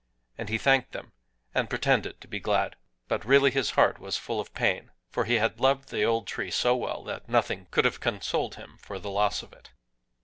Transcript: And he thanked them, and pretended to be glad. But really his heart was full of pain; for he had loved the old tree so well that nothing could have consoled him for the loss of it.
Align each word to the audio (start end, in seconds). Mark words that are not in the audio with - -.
And 0.35 0.49
he 0.49 0.57
thanked 0.57 0.93
them, 0.93 1.11
and 1.53 1.69
pretended 1.69 2.19
to 2.21 2.27
be 2.27 2.39
glad. 2.39 2.75
But 3.07 3.23
really 3.23 3.51
his 3.51 3.69
heart 3.77 3.99
was 3.99 4.17
full 4.17 4.39
of 4.39 4.51
pain; 4.55 4.89
for 5.11 5.25
he 5.25 5.35
had 5.35 5.59
loved 5.59 5.89
the 5.89 6.01
old 6.03 6.25
tree 6.25 6.49
so 6.49 6.75
well 6.75 7.03
that 7.03 7.29
nothing 7.29 7.67
could 7.69 7.85
have 7.85 7.99
consoled 7.99 8.55
him 8.55 8.79
for 8.79 8.97
the 8.97 9.11
loss 9.11 9.43
of 9.43 9.53
it. 9.53 9.69